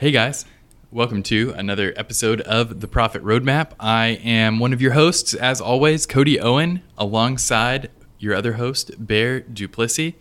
[0.00, 0.44] Hey guys,
[0.92, 3.72] welcome to another episode of The Profit Roadmap.
[3.80, 9.40] I am one of your hosts, as always, Cody Owen, alongside your other host, Bear
[9.40, 10.12] Duplessis.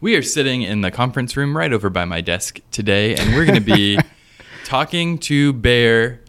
[0.00, 3.44] We are sitting in the conference room right over by my desk today, and we're
[3.44, 3.98] going to be
[4.64, 6.20] talking to Bear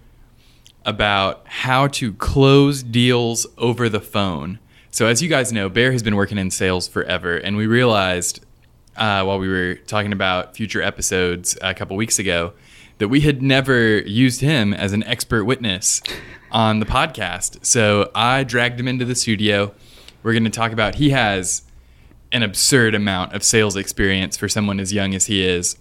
[0.83, 4.57] about how to close deals over the phone.
[4.89, 8.43] So, as you guys know, Bear has been working in sales forever, and we realized
[8.95, 12.53] uh, while we were talking about future episodes a couple weeks ago
[12.99, 16.01] that we had never used him as an expert witness
[16.51, 17.65] on the podcast.
[17.65, 19.73] So, I dragged him into the studio.
[20.23, 21.63] We're going to talk about he has
[22.31, 25.77] an absurd amount of sales experience for someone as young as he is.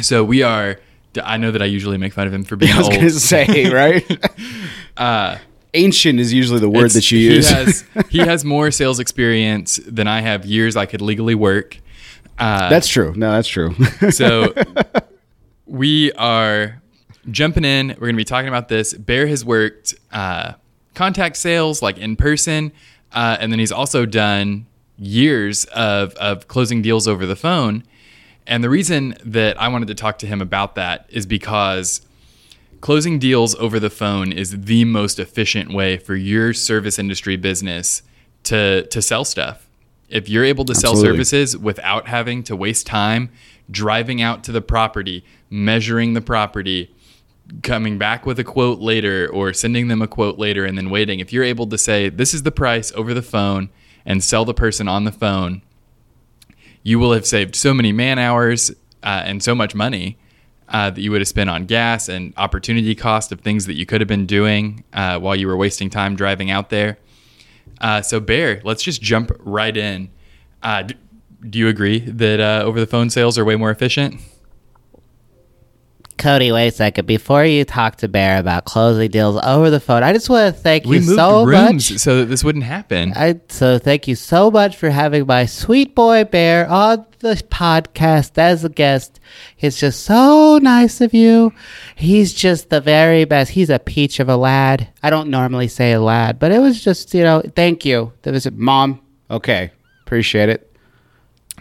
[0.00, 0.78] So, we are
[1.24, 2.94] I know that I usually make fun of him for being I was old.
[2.94, 4.28] going to say, right?
[4.96, 5.38] uh,
[5.74, 7.48] Ancient is usually the word that you use.
[7.48, 11.78] He has, he has more sales experience than I have years I could legally work.
[12.38, 13.12] Uh, that's true.
[13.14, 13.74] No, that's true.
[14.10, 14.54] so
[15.68, 16.80] we are
[17.30, 17.88] jumping in.
[17.88, 18.94] We're going to be talking about this.
[18.94, 20.54] Bear has worked uh,
[20.94, 22.72] contact sales, like in person,
[23.12, 27.84] uh, and then he's also done years of, of closing deals over the phone.
[28.46, 32.00] And the reason that I wanted to talk to him about that is because
[32.80, 38.02] closing deals over the phone is the most efficient way for your service industry business
[38.44, 39.68] to to sell stuff.
[40.08, 41.18] If you're able to sell Absolutely.
[41.18, 43.30] services without having to waste time
[43.70, 46.94] driving out to the property, measuring the property,
[47.62, 51.20] coming back with a quote later or sending them a quote later and then waiting,
[51.20, 53.70] if you're able to say this is the price over the phone
[54.04, 55.62] and sell the person on the phone,
[56.82, 58.70] you will have saved so many man hours
[59.02, 60.18] uh, and so much money
[60.68, 63.86] uh, that you would have spent on gas and opportunity cost of things that you
[63.86, 66.98] could have been doing uh, while you were wasting time driving out there.
[67.80, 70.10] Uh, so, Bear, let's just jump right in.
[70.62, 70.96] Uh, d-
[71.48, 74.20] do you agree that uh, over the phone sales are way more efficient?
[76.16, 77.06] Cody, wait a second.
[77.06, 80.60] Before you talk to Bear about closing deals over the phone, I just want to
[80.60, 81.82] thank We you moved so much.
[81.98, 83.12] so that this wouldn't happen.
[83.14, 88.36] I, so thank you so much for having my sweet boy Bear on the podcast
[88.36, 89.20] as a guest.
[89.60, 91.52] It's just so nice of you.
[91.94, 93.52] He's just the very best.
[93.52, 94.88] He's a peach of a lad.
[95.04, 98.12] I don't normally say a lad, but it was just, you know, thank you.
[98.22, 99.00] That was Mom,
[99.30, 99.70] okay.
[100.02, 100.67] Appreciate it.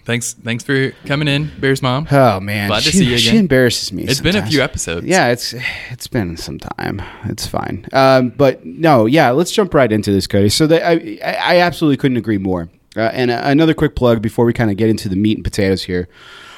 [0.07, 2.07] Thanks, thanks for coming in, Bear's mom.
[2.09, 2.69] Oh, man.
[2.69, 3.19] Glad to see you again.
[3.19, 4.05] She embarrasses me.
[4.05, 5.05] It's been a few episodes.
[5.05, 5.53] Yeah, it's
[5.91, 7.01] it's been some time.
[7.25, 7.85] It's fine.
[7.93, 10.49] Um, but no, yeah, let's jump right into this, Cody.
[10.49, 12.69] So that I, I I absolutely couldn't agree more.
[12.95, 15.43] Uh, and uh, another quick plug before we kind of get into the meat and
[15.43, 16.07] potatoes here.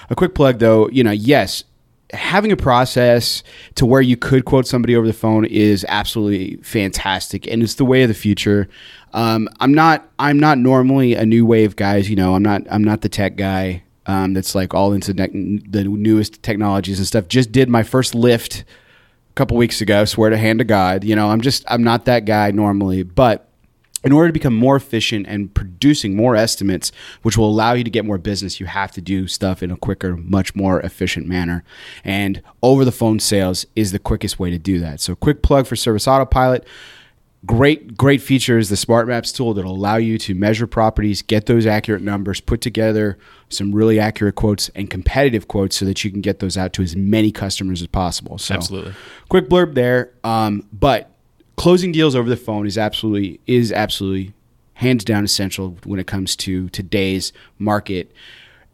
[0.10, 0.88] A quick plug, though.
[0.90, 1.66] You know, yes,
[2.14, 3.44] having a process
[3.76, 7.86] to where you could quote somebody over the phone is absolutely fantastic, and it's the
[7.86, 8.70] way of the future.
[9.14, 12.10] Um, I'm not I'm not normally a new wave guys.
[12.10, 15.62] You know, I'm not I'm not the tech guy um, that's like all into ne-
[15.68, 17.28] the newest technologies and stuff.
[17.28, 20.06] Just did my first Lyft a couple weeks ago.
[20.06, 21.04] Swear to hand to God.
[21.04, 23.50] You know, I'm just I'm not that guy normally, but
[24.04, 26.92] in order to become more efficient and producing more estimates,
[27.22, 29.78] which will allow you to get more business, you have to do stuff in a
[29.78, 31.64] quicker, much more efficient manner.
[32.04, 35.02] And over the phone sales is the quickest way to do that.
[35.02, 36.66] So, quick plug for Service Autopilot.
[37.46, 41.46] Great, great feature is the Smart Maps tool that'll allow you to measure properties, get
[41.46, 43.18] those accurate numbers, put together
[43.48, 46.82] some really accurate quotes and competitive quotes so that you can get those out to
[46.82, 48.38] as many customers as possible.
[48.38, 48.94] So, Absolutely.
[49.30, 50.12] quick blurb there.
[50.26, 51.12] Um, but
[51.56, 54.34] closing deals over the phone is absolutely is absolutely
[54.74, 58.12] hands down essential when it comes to today's market.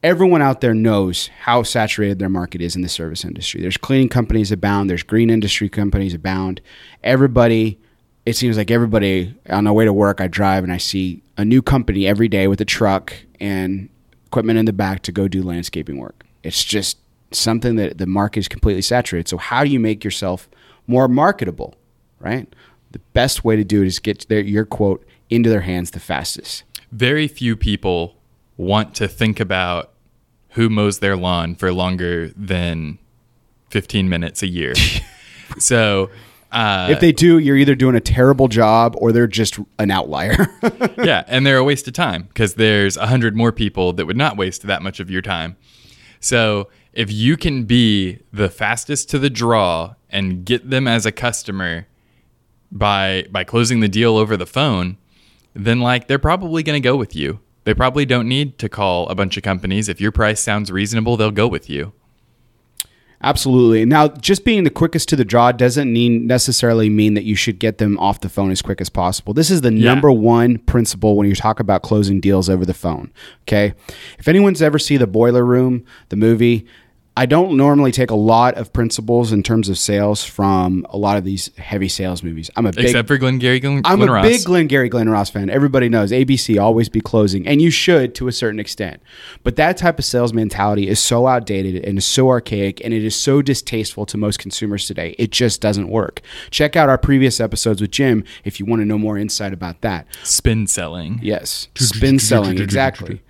[0.04, 3.62] Everyone out there knows how saturated their market is in the service industry.
[3.62, 4.88] There's cleaning companies abound.
[4.88, 6.62] There's green industry companies abound.
[7.04, 7.80] Everybody,
[8.26, 11.46] it seems like everybody on their way to work, I drive and I see a
[11.46, 13.90] new company every day with a truck and
[14.26, 16.26] equipment in the back to go do landscaping work.
[16.44, 16.98] It's just
[17.32, 19.28] something that the market is completely saturated.
[19.28, 20.50] So how do you make yourself
[20.88, 21.76] more marketable,
[22.20, 22.52] right?
[22.92, 26.00] The best way to do it is get their, your quote into their hands the
[26.00, 26.64] fastest.
[26.92, 28.16] Very few people
[28.58, 29.92] want to think about
[30.52, 32.98] who mows their lawn for longer than
[33.70, 34.74] 15 minutes a year.
[35.60, 36.10] so,
[36.56, 40.48] uh, if they do, you're either doing a terrible job or they're just an outlier.
[40.98, 44.16] yeah, and they're a waste of time because there's a hundred more people that would
[44.16, 45.58] not waste that much of your time.
[46.22, 51.12] So if you can be the fastest to the draw and get them as a
[51.12, 51.88] customer
[52.72, 54.98] by by closing the deal over the phone,
[55.54, 57.42] then like they're probably going to go with you.
[57.66, 59.90] They probably don't need to call a bunch of companies.
[59.90, 61.92] If your price sounds reasonable, they'll go with you.
[63.26, 63.86] Absolutely.
[63.86, 67.58] Now, just being the quickest to the draw doesn't mean necessarily mean that you should
[67.58, 69.34] get them off the phone as quick as possible.
[69.34, 69.84] This is the Yeah.
[69.94, 73.10] number one principle when you talk about closing deals over the phone.
[73.44, 73.74] Okay.
[74.20, 76.66] If anyone's ever seen the Boiler Room, the movie,
[77.18, 81.16] I don't normally take a lot of principles in terms of sales from a lot
[81.16, 82.52] of these heavy sales movies.
[82.58, 84.26] I'm a big Except for Glengarry Glen, I'm Glen a Ross.
[84.26, 85.50] big Glengarry Glen Ross fan.
[85.50, 89.02] Everybody knows ABC always be closing, and you should to a certain extent.
[89.44, 93.06] But that type of sales mentality is so outdated and is so archaic, and it
[93.06, 95.16] is so distasteful to most consumers today.
[95.18, 96.22] It just doesn't work.
[96.52, 99.80] Check out our previous episodes with Jim if you want to know more insight about
[99.82, 100.06] that.
[100.24, 101.22] Spin selling.
[101.24, 103.22] Yes, spin selling exactly.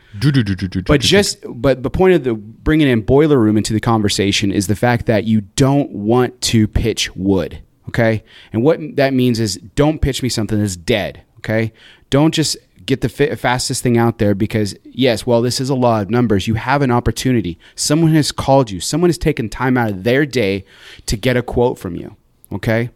[0.87, 4.67] But just but the point of the bringing in boiler room into the conversation is
[4.67, 8.23] the fact that you don't want to pitch wood, okay?
[8.53, 11.73] And what that means is don't pitch me something that's dead, okay?
[12.09, 15.75] Don't just get the fi- fastest thing out there because yes, well this is a
[15.75, 16.47] law of numbers.
[16.47, 17.57] You have an opportunity.
[17.75, 18.79] Someone has called you.
[18.79, 20.65] Someone has taken time out of their day
[21.07, 22.15] to get a quote from you,
[22.51, 22.89] okay?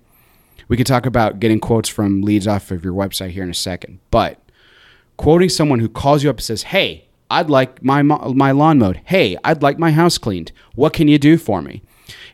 [0.67, 3.55] We can talk about getting quotes from leads off of your website here in a
[3.55, 4.39] second, but
[5.17, 9.01] quoting someone who calls you up and says, "Hey, I'd like my my lawn mowed.
[9.05, 10.51] Hey, I'd like my house cleaned.
[10.75, 11.81] What can you do for me?"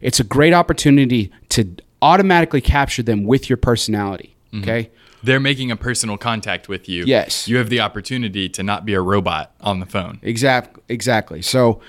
[0.02, 4.36] It's a great opportunity to automatically capture them with your personality.
[4.54, 4.64] Mm-hmm.
[4.64, 4.90] Okay?
[5.26, 7.04] they're making a personal contact with you.
[7.06, 7.48] Yes.
[7.48, 10.20] You have the opportunity to not be a robot on the phone.
[10.22, 10.84] Exactly.
[10.88, 11.42] Exactly.
[11.42, 11.82] So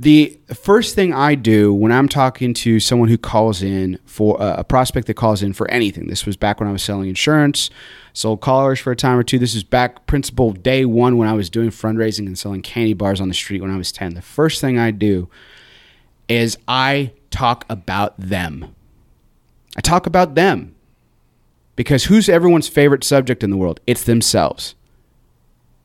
[0.00, 4.54] the first thing I do when I'm talking to someone who calls in for uh,
[4.58, 6.06] a prospect that calls in for anything.
[6.06, 7.68] This was back when I was selling insurance,
[8.12, 9.40] sold callers for a time or two.
[9.40, 13.20] This is back principal day one when I was doing fundraising and selling candy bars
[13.20, 14.14] on the street when I was 10.
[14.14, 15.28] The first thing I do
[16.28, 18.72] is I talk about them.
[19.76, 20.76] I talk about them.
[21.74, 23.80] Because who's everyone's favorite subject in the world?
[23.86, 24.76] It's themselves.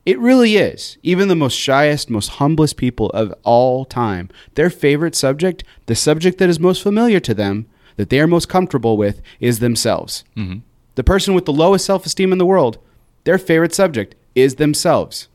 [0.04, 0.98] It really is.
[1.02, 6.38] Even the most shyest, most humblest people of all time, their favorite subject, the subject
[6.38, 7.66] that is most familiar to them,
[7.96, 10.24] that they are most comfortable with, is themselves.
[10.36, 10.58] Mm-hmm.
[10.96, 12.78] The person with the lowest self esteem in the world,
[13.24, 15.28] their favorite subject is themselves.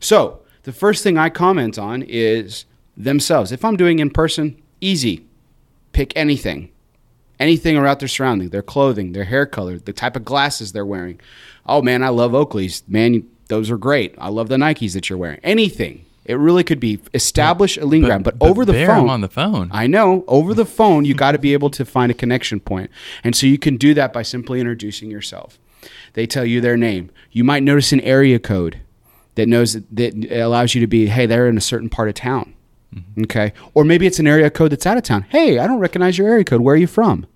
[0.00, 2.64] So, the first thing I comment on is
[2.96, 3.52] themselves.
[3.52, 5.24] If I'm doing in person, easy.
[5.92, 6.70] Pick anything
[7.38, 11.20] anything about their surrounding, their clothing, their hair color, the type of glasses they're wearing.
[11.66, 12.82] Oh man, I love Oakley's.
[12.88, 14.14] Man, those are great.
[14.18, 15.40] I love the Nikes that you're wearing.
[15.42, 16.04] Anything.
[16.24, 19.04] It really could be establish a lean ground, but, over the phone.
[19.04, 19.70] I'm on the phone.
[19.72, 20.24] I know.
[20.26, 22.90] Over the phone, you got to be able to find a connection point.
[23.22, 25.58] And so you can do that by simply introducing yourself.
[26.14, 27.10] They tell you their name.
[27.30, 28.80] You might notice an area code
[29.36, 32.54] that knows that allows you to be, hey, they're in a certain part of town.
[32.92, 33.22] Mm-hmm.
[33.22, 33.52] Okay.
[33.74, 35.26] Or maybe it's an area code that's out of town.
[35.28, 36.60] Hey, I don't recognize your area code.
[36.60, 37.26] Where are you from?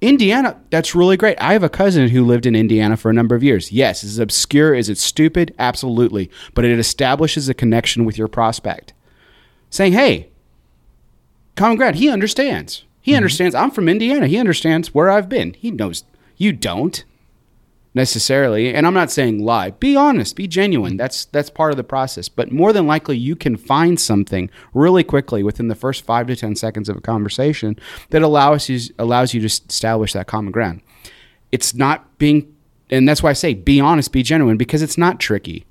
[0.00, 1.40] Indiana, that's really great.
[1.40, 3.72] I have a cousin who lived in Indiana for a number of years.
[3.72, 4.74] Yes, is it obscure?
[4.74, 5.54] Is it stupid?
[5.58, 6.30] Absolutely.
[6.52, 8.92] But it establishes a connection with your prospect.
[9.70, 10.28] Saying, hey,
[11.54, 12.84] common ground, he understands.
[13.00, 13.16] He mm-hmm.
[13.16, 13.54] understands.
[13.54, 14.26] I'm from Indiana.
[14.26, 15.54] He understands where I've been.
[15.54, 16.04] He knows
[16.36, 17.02] you don't
[17.96, 18.74] necessarily.
[18.74, 19.70] And I'm not saying lie.
[19.70, 20.92] Be honest, be genuine.
[20.92, 20.98] Mm-hmm.
[20.98, 22.28] That's that's part of the process.
[22.28, 26.36] But more than likely you can find something really quickly within the first 5 to
[26.36, 27.76] 10 seconds of a conversation
[28.10, 30.82] that allows you allows you to establish that common ground.
[31.50, 32.54] It's not being
[32.90, 35.64] and that's why I say be honest, be genuine because it's not tricky.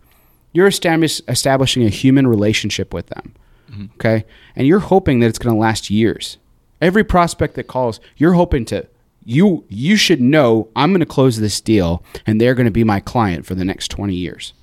[0.52, 3.36] You're establish, establishing a human relationship with them.
[3.70, 3.86] Mm-hmm.
[3.96, 4.26] Okay?
[4.56, 6.38] And you're hoping that it's going to last years.
[6.82, 8.88] Every prospect that calls, you're hoping to
[9.26, 12.84] you you should know I'm going to close this deal and they're going to be
[12.84, 14.54] my client for the next 20 years.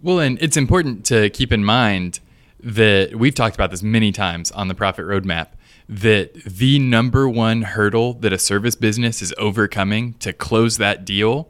[0.00, 2.20] Well, and it's important to keep in mind
[2.60, 5.48] that we've talked about this many times on the Profit Roadmap
[5.88, 11.48] that the number one hurdle that a service business is overcoming to close that deal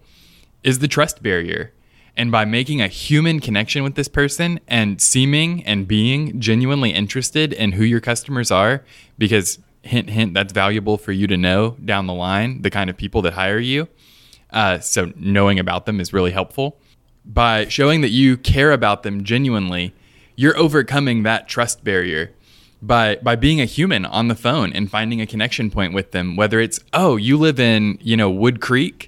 [0.62, 1.72] is the trust barrier.
[2.16, 7.52] And by making a human connection with this person and seeming and being genuinely interested
[7.52, 8.84] in who your customers are,
[9.18, 12.96] because hint, hint, that's valuable for you to know down the line, the kind of
[12.96, 13.88] people that hire you.
[14.50, 16.78] Uh, so knowing about them is really helpful
[17.28, 19.94] by showing that you care about them genuinely,
[20.34, 22.32] you're overcoming that trust barrier
[22.80, 26.36] by by being a human on the phone and finding a connection point with them.
[26.36, 29.07] Whether it's oh, you live in you know Wood Creek.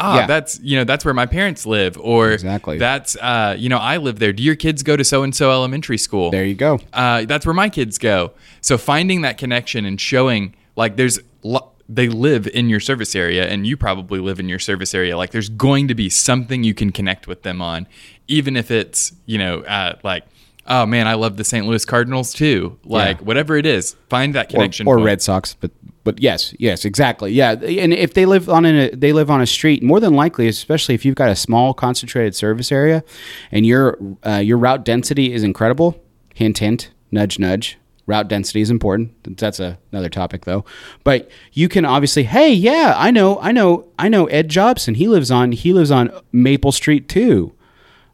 [0.00, 0.26] Ah, Yeah.
[0.26, 2.78] that's you know that's where my parents live, or Exactly.
[2.78, 4.32] that's uh, you know I live there.
[4.32, 6.30] Do your kids go to so and so elementary school?
[6.30, 6.78] There you go.
[6.92, 8.32] uh, that's where my kids go.
[8.60, 13.48] So finding that connection and showing like there's lo- they live in your service area
[13.48, 15.16] and you probably live in your service area.
[15.16, 17.86] Like there's going to be something you can connect with them on,
[18.28, 20.24] even if it's you know uh, like
[20.66, 21.66] oh man I love the St.
[21.66, 22.78] Louis Cardinals too.
[22.84, 23.24] Like Yeah.
[23.24, 24.86] whatever it is, find that connection.
[24.86, 25.02] or, or.
[25.02, 27.32] Red Sox, but but yes, yes, exactly.
[27.32, 30.48] Yeah, and if they live on a they live on a street, more than likely,
[30.48, 33.04] especially if you've got a small concentrated service area,
[33.52, 36.02] and your uh, your route density is incredible.
[36.34, 37.76] Hint, hint, nudge, nudge.
[38.06, 39.38] Route density is important.
[39.38, 40.64] That's a, another topic though.
[41.04, 44.94] But you can obviously, hey, yeah, I know, I know, I know Ed Jobson.
[44.94, 47.54] He lives on he lives on Maple Street too.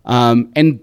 [0.05, 0.81] Um, and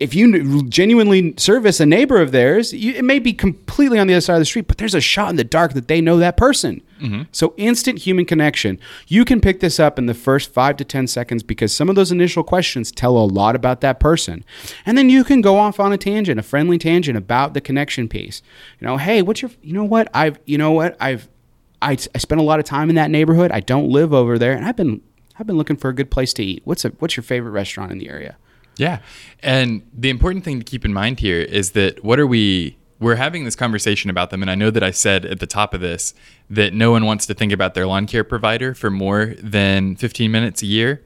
[0.00, 4.14] if you genuinely service a neighbor of theirs, you, it may be completely on the
[4.14, 6.16] other side of the street, but there's a shot in the dark that they know
[6.16, 6.80] that person.
[7.00, 7.24] Mm-hmm.
[7.32, 8.80] So instant human connection.
[9.08, 11.96] You can pick this up in the first five to 10 seconds because some of
[11.96, 14.42] those initial questions tell a lot about that person.
[14.86, 18.08] And then you can go off on a tangent, a friendly tangent about the connection
[18.08, 18.40] piece.
[18.80, 20.08] You know, hey, what's your, you know what?
[20.14, 20.96] I've, you know what?
[20.98, 21.28] I've,
[21.82, 23.52] I, I spent a lot of time in that neighborhood.
[23.52, 25.00] I don't live over there, and I've been
[25.38, 26.60] I've been looking for a good place to eat.
[26.64, 28.36] What's a what's your favorite restaurant in the area?
[28.80, 29.00] Yeah.
[29.42, 33.16] And the important thing to keep in mind here is that what are we we're
[33.16, 35.82] having this conversation about them and I know that I said at the top of
[35.82, 36.14] this
[36.48, 40.30] that no one wants to think about their lawn care provider for more than 15
[40.30, 41.04] minutes a year.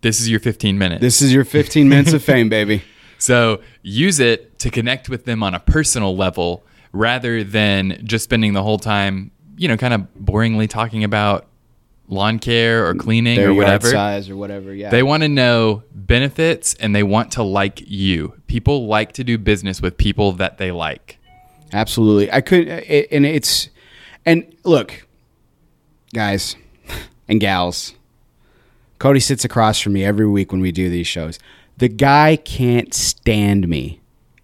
[0.00, 1.00] This is your 15 minutes.
[1.00, 2.82] This is your 15 minutes of fame, baby.
[3.16, 8.52] So use it to connect with them on a personal level rather than just spending
[8.52, 11.46] the whole time, you know, kind of boringly talking about
[12.08, 13.90] lawn care or cleaning Their or whatever.
[13.90, 14.74] size or whatever.
[14.74, 14.90] Yeah.
[14.90, 18.34] They want to know benefits and they want to like you.
[18.46, 21.18] People like to do business with people that they like.
[21.72, 22.30] Absolutely.
[22.30, 23.68] I could, it, and it's,
[24.26, 25.06] and look,
[26.12, 26.56] guys
[27.28, 27.94] and gals,
[28.98, 31.38] Cody sits across from me every week when we do these shows.
[31.76, 34.00] The guy can't stand me.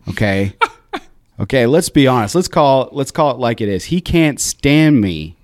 [0.09, 0.55] Okay.
[1.41, 1.67] okay.
[1.67, 2.35] Let's be honest.
[2.35, 3.85] Let's call let's call it like it is.
[3.85, 5.37] He can't stand me,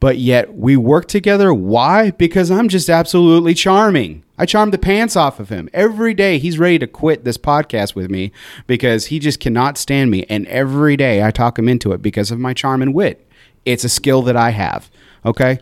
[0.00, 1.52] but yet we work together.
[1.52, 2.12] Why?
[2.12, 4.22] Because I'm just absolutely charming.
[4.38, 6.38] I charm the pants off of him every day.
[6.38, 8.30] He's ready to quit this podcast with me
[8.66, 10.24] because he just cannot stand me.
[10.28, 13.28] And every day I talk him into it because of my charm and wit.
[13.64, 14.90] It's a skill that I have.
[15.26, 15.58] Okay.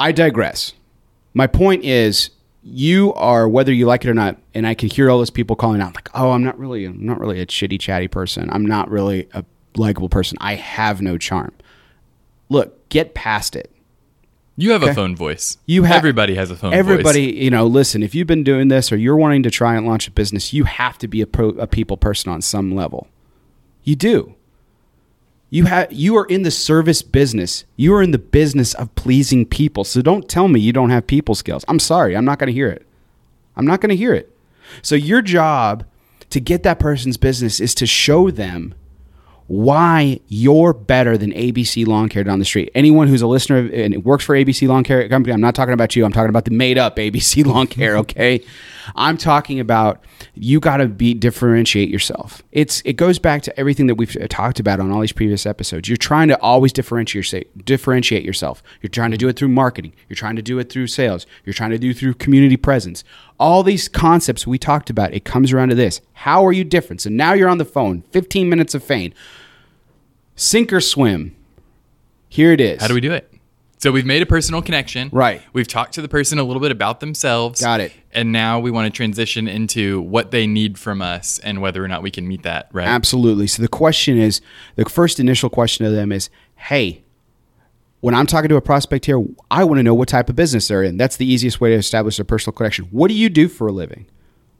[0.00, 0.72] I digress.
[1.32, 2.30] My point is,
[2.62, 5.56] you are whether you like it or not, and I can hear all those people
[5.56, 8.50] calling out like, "Oh, I'm not really, I'm not really a chitty chatty person.
[8.50, 9.44] I'm not really a
[9.76, 10.36] likable person.
[10.40, 11.52] I have no charm."
[12.48, 13.70] Look, get past it.
[14.56, 14.92] You have Okay.
[14.92, 15.56] a phone voice.
[15.64, 16.78] You have everybody has a phone voice.
[16.78, 17.42] Everybody, voice.
[17.42, 18.02] you know, listen.
[18.02, 20.64] If you've been doing this or you're wanting to try and launch a business, you
[20.64, 23.08] have to be a, pro, a people person on some level.
[23.84, 24.34] You do.
[25.52, 27.64] You have you are in the service business.
[27.76, 29.82] You are in the business of pleasing people.
[29.84, 31.64] So don't tell me you don't have people skills.
[31.66, 32.14] I'm sorry.
[32.16, 32.86] I'm not going to hear it.
[33.56, 34.30] I'm not going to hear it.
[34.82, 35.84] So your job
[36.28, 38.74] to get that person's business is to show them
[39.50, 42.70] why you're better than ABC Lawn Care down the street.
[42.72, 45.96] Anyone who's a listener and works for ABC Lawn Care Company, I'm not talking about
[45.96, 46.04] you.
[46.04, 48.00] I'm talking about the made up ABC Lawn Care, mm-hmm.
[48.02, 48.44] okay?
[48.94, 50.04] I'm talking about
[50.34, 52.44] you got to be differentiate yourself.
[52.52, 55.44] It's it goes back to everything that we've uh, talked about on all these previous
[55.46, 55.88] episodes.
[55.88, 58.62] You're trying to always differentiate yourself, differentiate yourself.
[58.80, 59.94] You're trying to do it through marketing.
[60.08, 61.26] You're trying to do it through sales.
[61.44, 63.02] You're trying to do it through community presence.
[63.40, 66.00] All these concepts we talked about, it comes around to this.
[66.12, 67.00] How are you different?
[67.00, 69.14] So now you're on the phone, 15 minutes of fame.
[70.36, 71.34] Sink or swim.
[72.28, 72.80] Here it is.
[72.80, 73.32] How do we do it?
[73.78, 75.08] So we've made a personal connection.
[75.10, 75.40] Right.
[75.54, 77.62] We've talked to the person a little bit about themselves.
[77.62, 77.92] Got it.
[78.12, 81.88] And now we want to transition into what they need from us and whether or
[81.88, 82.86] not we can meet that, right?
[82.86, 83.46] Absolutely.
[83.46, 84.42] So the question is
[84.76, 87.04] the first initial question to them is, hey,
[88.00, 90.68] when I'm talking to a prospect here, I want to know what type of business
[90.68, 90.96] they're in.
[90.96, 92.86] That's the easiest way to establish a personal connection.
[92.86, 94.06] What do you do for a living?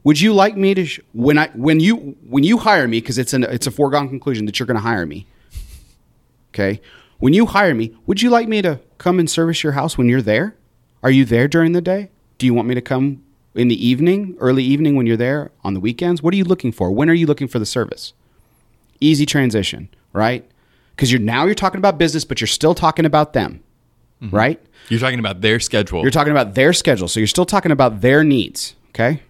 [0.05, 3.19] Would you like me to sh- when I when you when you hire me because
[3.19, 5.27] it's an it's a foregone conclusion that you're going to hire me.
[6.53, 6.81] Okay?
[7.19, 10.09] When you hire me, would you like me to come and service your house when
[10.09, 10.57] you're there?
[11.03, 12.11] Are you there during the day?
[12.39, 13.23] Do you want me to come
[13.55, 16.23] in the evening, early evening when you're there on the weekends?
[16.23, 16.91] What are you looking for?
[16.91, 18.15] When are you looking for the service?
[19.01, 20.51] Easy transition, right?
[21.01, 23.65] Because you're now you're talking about business, but you're still talking about them,
[24.21, 24.37] mm-hmm.
[24.37, 24.61] right?
[24.91, 26.03] You're talking about their schedule.
[26.03, 28.75] You're talking about their schedule, so you're still talking about their needs.
[28.91, 29.23] Okay,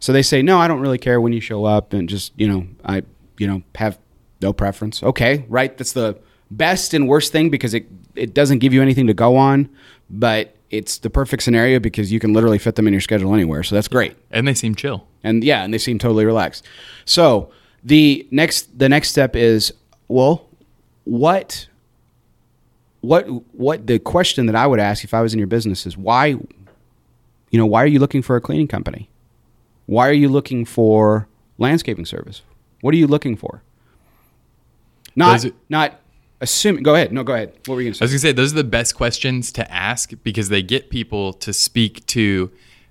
[0.00, 2.48] so they say, no, I don't really care when you show up, and just you
[2.48, 3.02] know, I
[3.36, 3.98] you know have
[4.40, 5.02] no preference.
[5.02, 5.76] Okay, right?
[5.76, 6.18] That's the
[6.50, 9.68] best and worst thing because it it doesn't give you anything to go on,
[10.08, 13.62] but it's the perfect scenario because you can literally fit them in your schedule anywhere.
[13.62, 15.06] So that's great and they seem chill.
[15.22, 16.64] and yeah, and they seem totally relaxed.
[17.04, 17.50] So
[17.84, 19.74] the next the next step is
[20.08, 20.47] well,
[21.08, 21.66] what
[23.00, 23.22] what
[23.54, 26.26] what the question that I would ask if I was in your business is why
[26.26, 26.38] you
[27.52, 29.08] know why are you looking for a cleaning company?
[29.86, 32.42] Why are you looking for landscaping service?
[32.82, 33.62] What are you looking for?
[35.16, 36.00] Not are- not
[36.42, 36.82] assuming.
[36.82, 37.10] Go ahead.
[37.10, 37.54] No, go ahead.
[37.64, 38.02] What were you going to say?
[38.02, 41.32] I was gonna say those are the best questions to ask because they get people
[41.34, 42.50] to speak to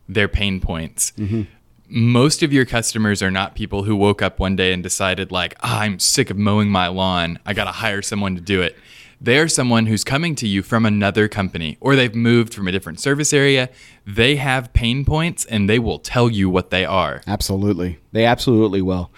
[0.09, 1.11] their pain points.
[1.11, 1.43] Mm-hmm.
[1.89, 5.55] Most of your customers are not people who woke up one day and decided like,
[5.61, 7.39] "Ah, I'm sick of mowing my lawn.
[7.45, 8.75] I got to hire someone to do it.
[9.19, 12.71] They are someone who's coming to you from another company or they've moved from a
[12.71, 13.69] different service area.
[14.05, 17.21] They have pain points and they will tell you what they are.
[17.25, 19.09] Absolutely, they absolutely will,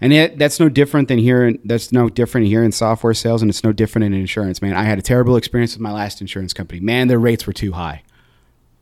[0.00, 1.46] and it, that's no different than here.
[1.48, 4.60] In, that's no different here in software sales, and it's no different in insurance.
[4.62, 6.80] Man, I had a terrible experience with my last insurance company.
[6.80, 8.02] Man, their rates were too high.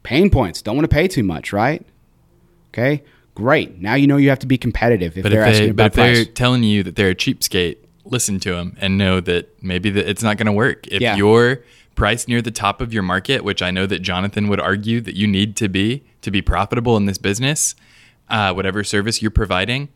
[0.03, 0.63] Pain points.
[0.63, 1.87] Don't want to pay too much, right?
[2.69, 3.03] Okay.
[3.37, 3.79] Great.
[3.81, 5.95] Now you know you have to be competitive if But they're if, asking they, but
[5.95, 9.63] about if they're telling you that they're a cheapskate, listen to them and know that
[9.63, 10.87] maybe that it's not going to work.
[10.89, 11.17] If Yeah.
[11.17, 11.63] you're
[11.95, 15.17] priced near the top of your market, which I know that Jonathan would argue that
[15.17, 17.75] you need to be to be profitable in this business,
[18.31, 19.89] uh, whatever service you're providing,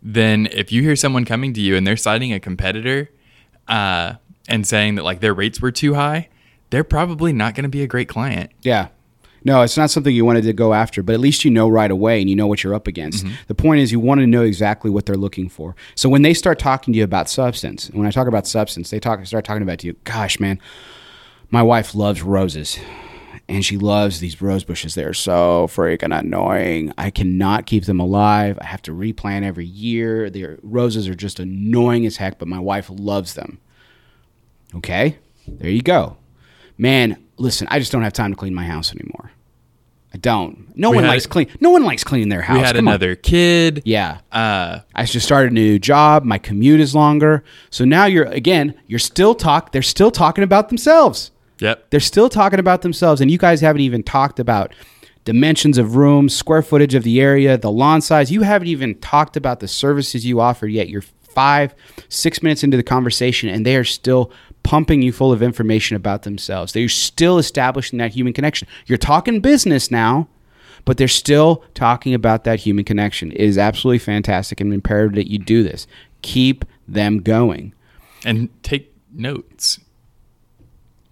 [0.00, 3.10] then if you hear someone coming to you and they're citing a competitor
[3.66, 4.14] uh,
[4.48, 6.28] and saying that like their rates were too high,
[6.70, 8.50] they're probably not going to be a great client.
[8.62, 8.88] Yeah.
[9.46, 11.92] No, it's not something you wanted to go after, but at least you know right
[11.92, 13.24] away and you know what you're up against.
[13.24, 13.34] Mm-hmm.
[13.46, 15.76] The point is, you want to know exactly what they're looking for.
[15.94, 18.98] So when they start talking to you about substance, when I talk about substance, they
[18.98, 19.92] talk start talking about to you.
[20.02, 20.58] Gosh, man,
[21.48, 22.76] my wife loves roses,
[23.48, 24.96] and she loves these rose bushes.
[24.96, 26.92] They're so freaking annoying.
[26.98, 28.58] I cannot keep them alive.
[28.60, 30.28] I have to replant every year.
[30.28, 33.60] Their roses are just annoying as heck, but my wife loves them.
[34.74, 36.16] Okay, there you go.
[36.76, 39.30] Man, listen, I just don't have time to clean my house anymore.
[40.16, 40.74] I don't.
[40.74, 41.46] No We one had- likes clean.
[41.60, 42.56] No one likes cleaning their house.
[42.56, 42.94] we had Come on.
[42.94, 43.82] another kid.
[43.84, 44.18] Yeah.
[44.32, 46.24] Uh, I just started a new job.
[46.24, 47.44] My commute is longer.
[47.68, 49.72] So now you're again, you're still talk.
[49.72, 51.32] They're still talking about themselves.
[51.60, 51.90] yep.
[51.90, 54.72] They're still talking about themselves, and you guys haven't even talked about
[55.26, 58.30] dimensions of rooms, square footage of the area, the lawn size.
[58.30, 60.88] You haven't even talked about the services you offer yet.
[60.88, 61.02] You're
[61.34, 61.74] five,
[62.08, 64.30] six minutes into the conversation, and they are still
[64.66, 66.72] pumping you full of information about themselves.
[66.72, 68.66] They're still establishing that human connection.
[68.86, 70.26] You're talking business now,
[70.84, 73.30] but they're still talking about that human connection.
[73.30, 75.86] It is absolutely fantastic and imperative that you do this.
[76.22, 77.74] Keep them going.
[78.24, 79.78] And take notes.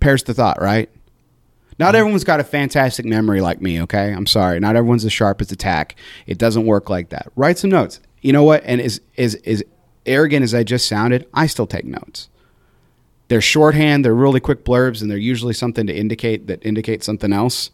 [0.00, 0.90] pairs the thought, right?
[1.78, 1.96] Not mm-hmm.
[1.96, 4.12] everyone's got a fantastic memory like me, okay?
[4.12, 4.58] I'm sorry.
[4.58, 5.94] Not everyone's as sharp as attack.
[6.26, 7.30] It doesn't work like that.
[7.36, 8.00] Write some notes.
[8.20, 8.64] You know what?
[8.64, 9.62] And as as as
[10.06, 12.28] arrogant as I just sounded, I still take notes.
[13.28, 17.32] They're shorthand, they're really quick blurbs, and they're usually something to indicate that indicates something
[17.32, 17.70] else.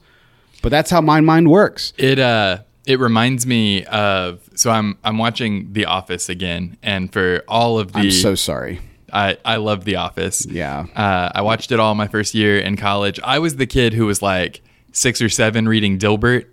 [0.62, 1.92] But that's how my mind works.
[1.96, 7.42] It uh it reminds me of so I'm I'm watching The Office again, and for
[7.48, 8.80] all of the I'm so sorry.
[9.12, 10.46] I I love The Office.
[10.46, 10.86] Yeah.
[10.94, 13.18] Uh, I watched it all my first year in college.
[13.24, 16.46] I was the kid who was like six or seven reading Dilbert.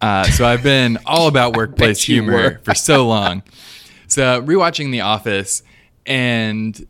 [0.00, 3.42] Uh, so I've been all about workplace humor for so long.
[4.08, 5.62] So rewatching The Office,
[6.04, 6.86] and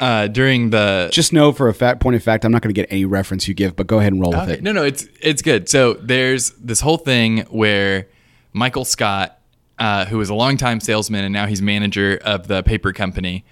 [0.00, 2.80] uh, during the Just know for a fact, point of fact, I'm not going to
[2.80, 4.52] get any reference you give, but go ahead and roll with Okay.
[4.54, 4.62] it.
[4.62, 5.68] No, no, it's it's good.
[5.68, 8.06] So there's this whole thing where
[8.52, 9.38] Michael Scott,
[9.78, 13.44] uh, who was a longtime salesman and now he's manager of the paper company,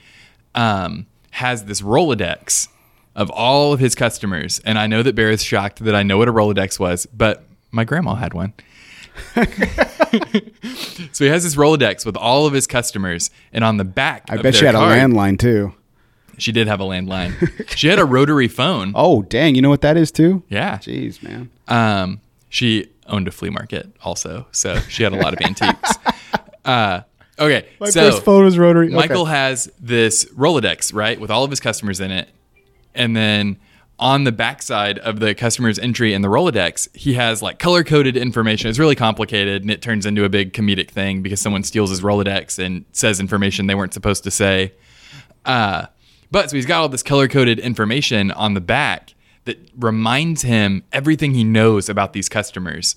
[0.55, 2.69] um, has this Rolodex
[3.15, 4.61] of all of his customers.
[4.65, 7.45] And I know that Bear is shocked that I know what a Rolodex was, but
[7.71, 8.53] my grandma had one.
[11.13, 14.37] so he has this Rolodex with all of his customers, and on the back, I
[14.37, 15.73] bet you had card- a landline too.
[16.39, 17.35] She did have a landline.
[17.77, 18.93] she had a rotary phone.
[18.95, 19.55] Oh, dang.
[19.55, 20.43] You know what that is too?
[20.49, 20.79] Yeah.
[20.79, 21.51] Jeez, man.
[21.69, 25.93] Um, she owned a flea market also, so she had a lot of antiques.
[26.65, 27.03] Uh,
[27.39, 28.87] okay, My so first phone was rotary.
[28.89, 28.97] Okay.
[28.97, 32.29] Michael has this Rolodex, right, with all of his customers in it,
[32.93, 33.57] and then
[34.01, 38.17] on the backside of the customer's entry in the Rolodex, he has like color coded
[38.17, 38.69] information.
[38.69, 42.01] It's really complicated, and it turns into a big comedic thing because someone steals his
[42.01, 44.73] Rolodex and says information they weren't supposed to say.
[45.45, 45.87] Uh,
[46.31, 50.83] but so he's got all this color coded information on the back that reminds him
[50.93, 52.97] everything he knows about these customers.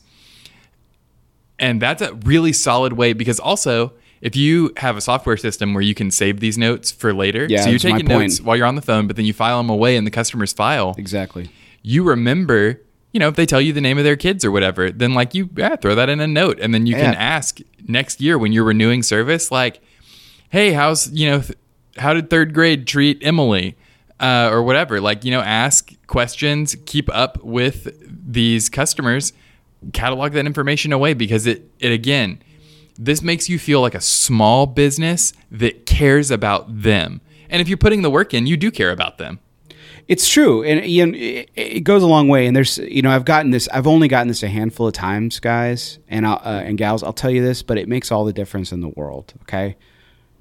[1.60, 5.82] And that's a really solid way because also, if you have a software system where
[5.84, 8.76] you can save these notes for later, Yeah, so you're taking notes while you're on
[8.76, 11.50] the phone, but then you file them away in the customer's file, Exactly.
[11.84, 14.90] you remember, you know, if they tell you the name of their kids or whatever,
[14.92, 16.60] then like you yeah, throw that in a note.
[16.60, 19.82] And then you can ask next year when you're renewing service, like,
[20.50, 21.58] hey, how's, you know, th-
[22.00, 23.76] how did third grade treat Emily?
[24.20, 25.00] Uh, or whatever.
[25.00, 29.32] Like, you know, ask questions, keep up with these customers,
[29.94, 32.42] catalog that information away because it, it again,
[32.98, 37.22] this makes you feel like a small business that cares about them.
[37.50, 39.40] And if you're putting the work in, you do care about them.
[40.10, 42.46] It's true, and Ian, it, it goes a long way.
[42.46, 43.70] And there's, you know, I've gotten this.
[43.72, 47.04] I've only gotten this a handful of times, guys and uh, and gals.
[47.04, 49.34] I'll tell you this, but it makes all the difference in the world.
[49.44, 49.78] Okay,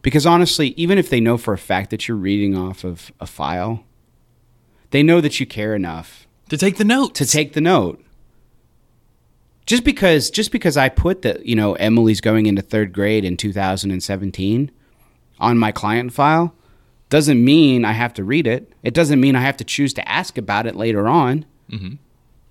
[0.03, 3.27] because honestly, even if they know for a fact that you're reading off of a
[3.27, 3.85] file,
[4.91, 7.15] they know that you care enough To take the note.
[7.17, 8.03] to take the note.
[9.67, 13.37] Just because, just because I put that, you know, Emily's going into third grade in
[13.37, 14.71] 2017
[15.39, 16.55] on my client file,
[17.11, 18.73] doesn't mean I have to read it.
[18.83, 21.45] It doesn't mean I have to choose to ask about it later on.
[21.71, 21.95] Mm-hmm.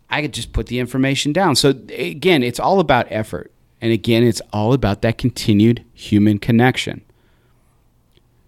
[0.09, 1.55] I could just put the information down.
[1.55, 7.01] So again, it's all about effort, and again, it's all about that continued human connection.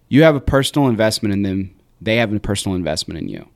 [0.10, 3.48] You have a personal investment in them; they have a personal investment in you.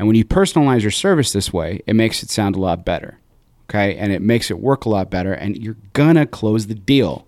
[0.00, 3.18] And when you personalize your service this way, it makes it sound a lot better.
[3.68, 3.96] Okay.
[3.96, 5.32] And it makes it work a lot better.
[5.32, 7.26] And you're going to close the deal.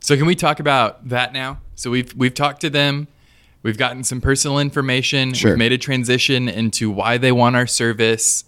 [0.00, 1.60] So can we talk about that now?
[1.74, 3.06] So we've we've talked to them.
[3.62, 5.34] We've gotten some personal information.
[5.34, 5.50] Sure.
[5.52, 8.44] We've made a transition into why they want our service.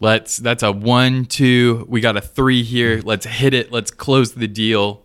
[0.00, 1.86] Let's that's a one, two.
[1.88, 3.00] We got a three here.
[3.02, 3.72] Let's hit it.
[3.72, 5.02] Let's close the deal.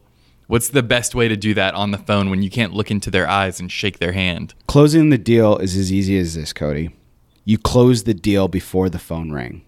[0.54, 3.10] What's the best way to do that on the phone when you can't look into
[3.10, 4.54] their eyes and shake their hand?
[4.68, 6.96] Closing the deal is as easy as this, Cody.
[7.44, 9.64] You close the deal before the phone rang.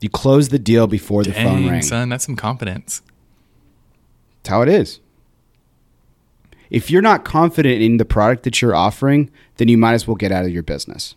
[0.00, 1.82] You close the deal before the phone rang.
[1.82, 3.00] son, that's some confidence.
[4.42, 4.98] That's how it is.
[6.68, 10.16] If you're not confident in the product that you're offering, then you might as well
[10.16, 11.14] get out of your business.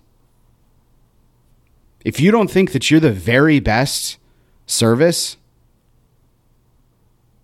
[2.06, 4.20] If you don't think that you're the very best
[4.68, 5.38] service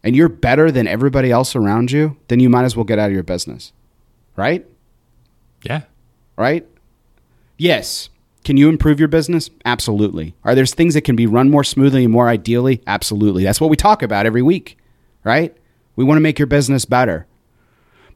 [0.03, 3.07] and you're better than everybody else around you, then you might as well get out
[3.07, 3.71] of your business.
[4.35, 4.65] Right?
[5.63, 5.83] Yeah.
[6.37, 6.67] Right?
[7.57, 8.09] Yes.
[8.43, 9.49] Can you improve your business?
[9.63, 10.35] Absolutely.
[10.43, 12.81] Are there things that can be run more smoothly and more ideally?
[12.85, 13.43] Absolutely.
[13.43, 14.77] That's what we talk about every week,
[15.23, 15.55] right?
[15.95, 17.25] We want to make your business better.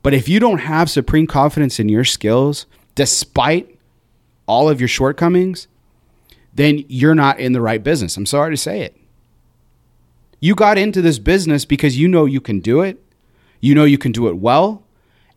[0.03, 3.77] But if you don't have supreme confidence in your skills, despite
[4.47, 5.67] all of your shortcomings,
[6.53, 8.17] then you're not in the right business.
[8.17, 8.96] I'm sorry to say it.
[10.39, 13.03] You got into this business because you know you can do it,
[13.59, 14.83] you know you can do it well,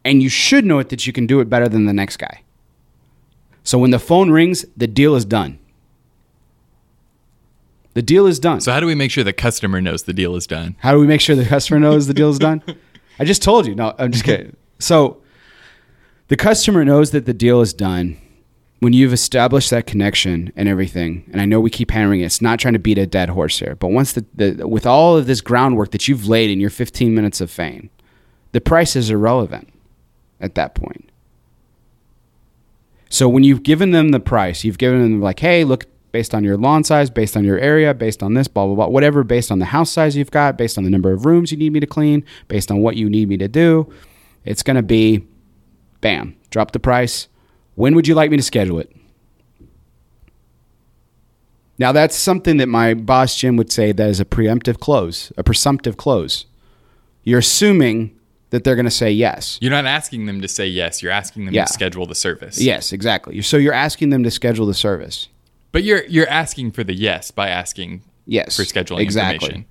[0.05, 2.43] and you should know it that you can do it better than the next guy.
[3.65, 5.59] So when the phone rings, the deal is done.
[7.95, 8.61] The deal is done.
[8.61, 10.77] So how do we make sure the customer knows the deal is done?
[10.81, 12.63] How do we make sure the customer knows the deal is done?
[13.19, 13.75] I just told you.
[13.75, 14.57] No, I'm just kidding.
[14.79, 15.21] So
[16.29, 18.17] the customer knows that the deal is done
[18.81, 21.29] when you've established that connection and everything.
[21.33, 22.25] And I know we keep hammering it.
[22.25, 25.17] It's not trying to beat a dead horse here, but once the, the with all
[25.17, 27.91] of this groundwork that you've laid in your 15 minutes of fame,
[28.53, 29.69] the price is irrelevant
[30.41, 31.11] at that point.
[33.11, 36.43] So when you've given them the price, you've given them like, hey, look, based on
[36.43, 39.51] your lawn size, based on your area, based on this, blah blah blah, whatever, based
[39.51, 41.81] on the house size you've got, based on the number of rooms you need me
[41.81, 43.93] to clean, based on what you need me to do,
[44.45, 45.27] it's going to be,
[46.01, 47.29] bam, drop the price.
[47.81, 48.95] When would you like me to schedule it?
[51.79, 55.43] Now that's something that my boss Jim would say that is a preemptive close, a
[55.43, 56.45] presumptive close.
[57.25, 58.15] You're assuming
[58.51, 59.59] that they're going to say yes.
[59.63, 61.03] You're not asking them to say yes.
[61.03, 61.65] You're asking them Yeah.
[61.65, 62.61] to schedule the service.
[62.61, 63.41] Yes, exactly.
[63.41, 65.29] So you're asking them to schedule the service.
[65.73, 68.57] But you're you're asking for the yes by asking Yes.
[68.57, 69.47] for scheduling exactly.
[69.49, 69.65] information.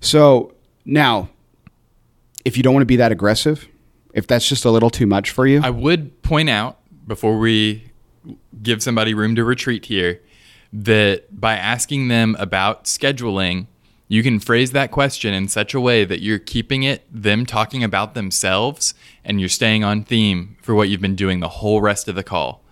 [0.00, 0.52] So
[0.84, 1.30] now,
[2.44, 3.66] if you don't want to be that aggressive,
[4.12, 7.90] if that's just a little too much for you, I would point out before we
[8.62, 10.20] give somebody room to retreat here
[10.72, 13.66] that by asking them about scheduling,
[14.08, 17.82] you can phrase that question in such a way that you're keeping it them talking
[17.82, 22.08] about themselves and you're staying on theme for what you've been doing the whole rest
[22.08, 22.62] of the call.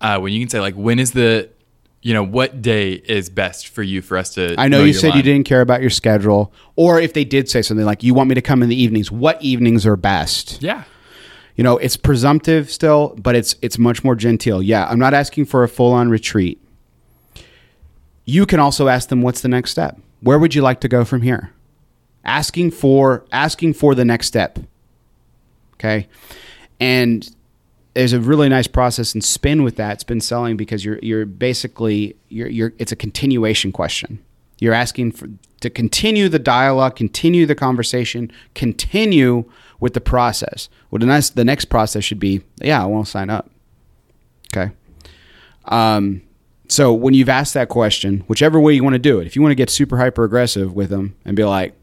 [0.00, 1.50] Uh, when you can say like, when is the,
[2.00, 4.54] you know, what day is best for you for us to?
[4.56, 7.24] I know mow you your said you didn't care about your schedule, or if they
[7.24, 9.10] did say something like, "You want me to come in the evenings?
[9.10, 10.84] What evenings are best?" Yeah.
[11.58, 14.62] You know, it's presumptive still, but it's it's much more genteel.
[14.62, 16.62] Yeah, I'm not asking for a full on retreat.
[18.24, 19.98] You can also ask them what's the next step.
[20.20, 21.52] Where would you like to go from here?
[22.24, 24.60] Asking for asking for the next step.
[25.74, 26.06] Okay?
[26.78, 27.28] And
[27.94, 31.26] there's a really nice process and spin with that It's been selling because you're you're
[31.26, 34.20] basically you're you're it's a continuation question.
[34.60, 35.28] You're asking for
[35.60, 40.68] to continue the dialogue, continue the conversation, continue with the process.
[40.90, 43.50] Well, the next the next process should be, yeah, I want to sign up.
[44.54, 44.72] Okay.
[45.66, 46.22] Um,
[46.68, 49.42] so when you've asked that question, whichever way you want to do it, if you
[49.42, 51.74] want to get super hyper aggressive with them and be like,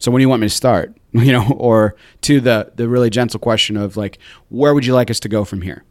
[0.00, 0.96] so when do you want me to start?
[1.12, 5.10] You know, or to the the really gentle question of like, where would you like
[5.10, 5.82] us to go from here?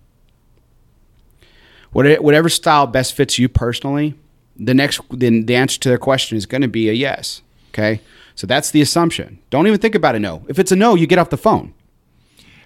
[1.92, 4.14] What- Whatever style best fits you personally,
[4.56, 7.42] the next then the answer to their question is going to be a yes.
[7.74, 8.00] Okay,
[8.40, 9.40] so that's the assumption.
[9.50, 10.46] Don't even think about a no.
[10.48, 11.74] If it's a no, you get off the phone.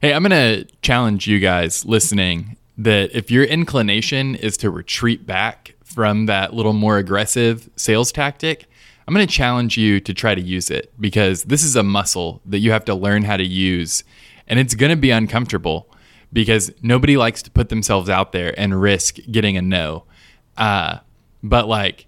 [0.03, 5.25] Hey, I'm going to challenge you guys listening that if your inclination is to retreat
[5.25, 8.67] back from that little more aggressive sales tactic,
[9.07, 12.39] I'm going to challenge you to try to use it because this is a muscle
[12.45, 14.03] that you have to learn how to use.
[14.47, 15.89] And it's going to be uncomfortable
[16.31, 20.03] because nobody likes to put themselves out there and risk getting a no.
[20.55, 20.99] Uh,
[21.41, 22.05] but like,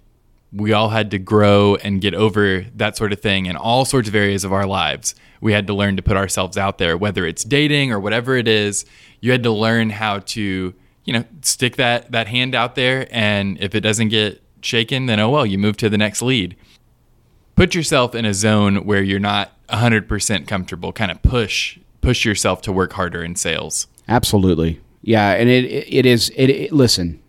[0.55, 4.07] we all had to grow and get over that sort of thing in all sorts
[4.07, 5.13] of areas of our lives.
[5.41, 8.47] We had to learn to put ourselves out there, whether it's dating or whatever it
[8.47, 8.85] is.
[9.19, 13.59] You had to learn how to, you know, stick that that hand out there, and
[13.59, 16.55] if it doesn't get shaken, then oh well, you move to the next lead.
[17.55, 20.91] Put yourself in a zone where you're not 100% comfortable.
[20.91, 23.87] Kind of push push yourself to work harder in sales.
[24.07, 24.79] Absolutely.
[25.01, 27.21] Yeah, and it it, it is it, it listen.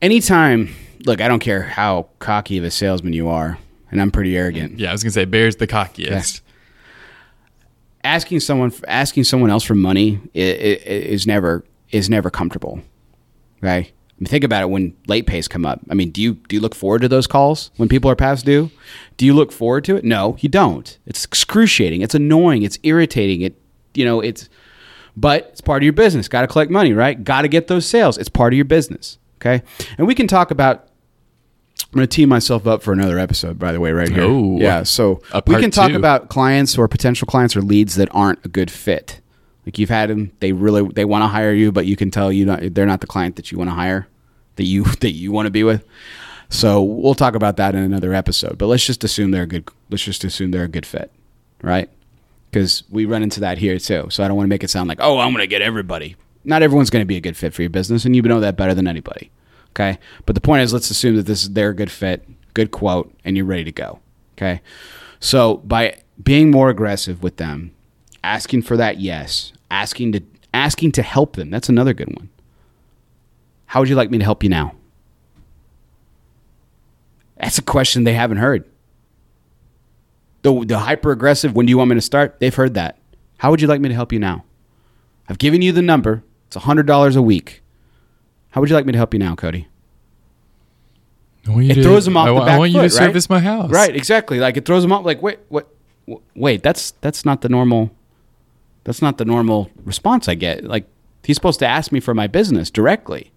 [0.00, 0.74] Anytime,
[1.06, 3.58] look, I don't care how cocky of a salesman you are,
[3.90, 4.78] and I'm pretty arrogant.
[4.78, 6.40] Yeah, I was gonna say Bear's the cockiest.
[8.04, 12.80] Asking someone asking someone else for money is never is never comfortable.
[13.58, 15.80] Okay, I mean, think about it when late pays come up.
[15.88, 18.44] I mean, do you do you look forward to those calls when people are past
[18.44, 18.70] due?
[19.16, 20.04] Do you look forward to it?
[20.04, 20.98] No, you don't.
[21.06, 22.02] It's excruciating.
[22.02, 22.62] It's annoying.
[22.64, 23.42] It's irritating.
[23.42, 23.60] It
[23.94, 24.48] you know it's
[25.16, 26.26] but it's part of your business.
[26.26, 27.22] Got to collect money, right?
[27.22, 28.18] Got to get those sales.
[28.18, 29.18] It's part of your business.
[29.36, 29.62] Okay,
[29.96, 30.88] and we can talk about.
[31.92, 34.22] I'm going to tee myself up for another episode, by the way, right here.
[34.22, 34.56] Oh.
[34.58, 34.82] yeah.
[34.82, 35.96] So we can talk two.
[35.96, 39.20] about clients or potential clients or leads that aren't a good fit.
[39.66, 42.32] Like you've had them, they really they want to hire you, but you can tell
[42.32, 44.08] you not, they're not the client that you want to hire,
[44.56, 45.84] that you that you want to be with.
[46.48, 48.56] So we'll talk about that in another episode.
[48.56, 49.68] But let's just assume they're a good.
[49.90, 51.12] Let's just assume they're a good fit,
[51.60, 51.90] right?
[52.50, 54.08] Because we run into that here too.
[54.10, 56.16] So I don't want to make it sound like, oh, I'm going to get everybody.
[56.44, 58.56] Not everyone's going to be a good fit for your business, and you know that
[58.56, 59.30] better than anybody.
[59.72, 63.12] Okay, but the point is, let's assume that this is they're good fit, good quote,
[63.24, 64.00] and you're ready to go.
[64.36, 64.60] Okay,
[65.18, 67.74] so by being more aggressive with them,
[68.22, 71.50] asking for that yes, asking to asking to help them.
[71.50, 72.28] That's another good one.
[73.66, 74.74] How would you like me to help you now?
[77.38, 78.64] That's a question they haven't heard.
[80.42, 82.38] The, the hyper aggressive, when do you want me to start?
[82.38, 82.98] They've heard that.
[83.38, 84.44] How would you like me to help you now?
[85.28, 86.22] I've given you the number.
[86.48, 87.61] It's $100 a week.
[88.52, 89.66] How would you like me to help you now, Cody?
[91.46, 92.80] I want you It to- throws them off I, the wa- I back want you
[92.82, 93.06] to foot, right?
[93.06, 93.70] service my house.
[93.70, 94.38] Right, exactly.
[94.38, 95.04] Like it throws them off.
[95.04, 95.68] Like wait, what?
[96.34, 97.90] Wait, that's that's not the normal.
[98.84, 100.64] That's not the normal response I get.
[100.64, 100.86] Like
[101.24, 103.32] he's supposed to ask me for my business directly.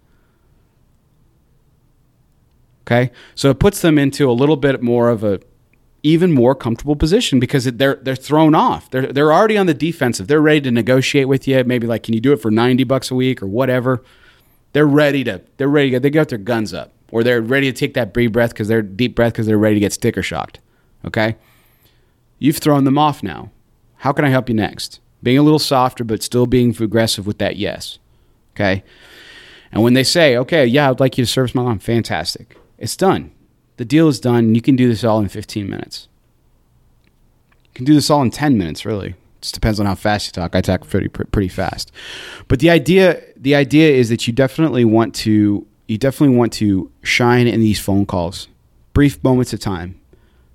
[2.87, 5.39] Okay, so it puts them into a little bit more of a
[6.03, 8.89] even more comfortable position because they're they're thrown off.
[8.91, 10.27] They're they're already on the defensive.
[10.27, 11.63] They're ready to negotiate with you.
[11.63, 14.03] Maybe like, can you do it for ninety bucks a week or whatever?
[14.75, 17.77] They're ready to they're ready to they got their guns up or they're ready to
[17.77, 20.59] take that breathe breath because they're deep breath because they're ready to get sticker shocked.
[21.05, 21.37] Okay,
[22.39, 23.51] you've thrown them off now.
[23.99, 24.99] How can I help you next?
[25.23, 27.99] Being a little softer but still being aggressive with that yes.
[28.53, 28.83] Okay,
[29.71, 32.57] and when they say, okay, yeah, I'd like you to service my lawn, fantastic.
[32.77, 33.31] It's done.
[33.77, 34.55] The deal is done.
[34.55, 36.09] You can do this all in 15 minutes.
[37.63, 39.15] You can do this all in 10 minutes, really.
[39.45, 40.55] Just depends on how fast you talk.
[40.55, 41.91] I talk pretty pretty fast.
[42.47, 46.91] But the idea the idea is that you definitely want to you definitely want to
[47.03, 48.47] shine in these phone calls.
[48.93, 50.01] Brief moments of time.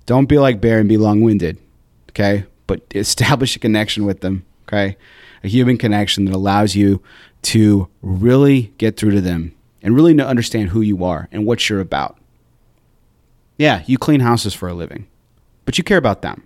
[0.07, 1.57] Don't be like Bear and be long-winded.
[2.09, 2.45] Okay?
[2.67, 4.97] But establish a connection with them, okay?
[5.41, 7.01] A human connection that allows you
[7.43, 11.69] to really get through to them and really know, understand who you are and what
[11.69, 12.17] you're about.
[13.57, 15.07] Yeah, you clean houses for a living,
[15.63, 16.43] but you care about them.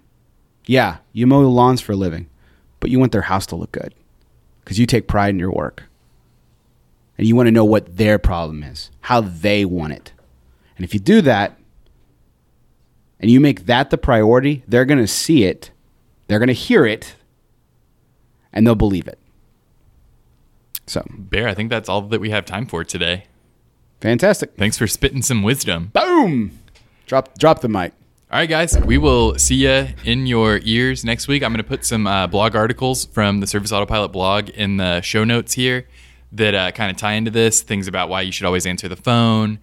[0.67, 2.27] Yeah, you mow the lawns for a living,
[2.85, 3.95] but you want their house to look good
[4.63, 5.85] because you take pride in your work.
[7.17, 10.13] And you want to know what their problem is, how they want it.
[10.77, 11.57] And if you do that,
[13.19, 15.71] and you make that the priority, they're going to see it,
[16.27, 17.15] they're going to hear it,
[18.53, 19.17] and they'll believe it.
[20.85, 23.23] So, Bear, I think that's all that we have time for today.
[23.99, 24.57] fantastic.
[24.57, 25.89] Thanks for spitting some wisdom.
[25.91, 26.59] Boom!
[27.07, 27.93] Drop, drop the mic.
[28.31, 31.43] All right, guys, we will see you in your ears next week.
[31.43, 35.01] I'm going to put some uh, blog articles from the Service Autopilot blog in the
[35.01, 35.87] show notes here
[36.31, 38.95] that uh, kind of tie into this things about why you should always answer the
[38.95, 39.59] phone.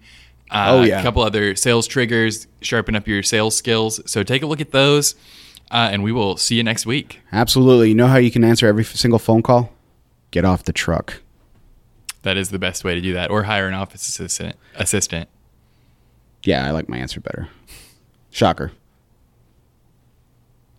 [0.49, 1.01] Uh, Oh, yeah.
[1.01, 3.99] A couple other sales triggers, sharpen up your sales skills.
[4.09, 5.15] So take a look at those,
[5.69, 7.19] uh, and we will see you next week.
[7.31, 7.89] Absolutely.
[7.89, 9.71] You know how you can answer every single phone call?
[10.31, 11.21] Get off the truck.
[12.23, 14.55] That is the best way to do that, or hire an office assistant.
[14.75, 15.27] Assistant.
[16.43, 17.49] Yeah, I like my answer better.
[18.33, 18.71] Shocker.